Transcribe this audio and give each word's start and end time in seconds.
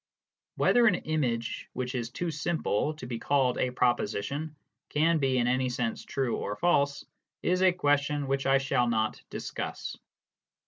Whether 0.55 0.87
an 0.87 0.95
image 0.95 1.69
which 1.73 1.93
is 1.93 2.09
too 2.09 2.31
simple 2.31 2.95
to 2.95 3.05
be 3.05 3.19
called 3.19 3.59
a 3.59 3.69
proposition 3.69 4.55
can 4.89 5.19
be 5.19 5.37
in 5.37 5.45
any 5.45 5.69
sense 5.69 6.03
true 6.03 6.37
or 6.37 6.55
false, 6.55 7.05
is 7.43 7.61
a 7.61 7.71
question 7.71 8.25
which 8.27 8.47
I 8.47 8.57
shall 8.57 8.87
not 8.89 9.21
discuss. 9.29 9.95